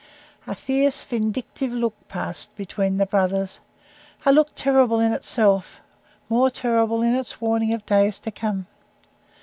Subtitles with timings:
[0.47, 3.61] A fierce, vindictive look passed between the brothers
[4.25, 5.79] a look terrible in itself
[6.27, 8.65] more terrible in its warning of days to come.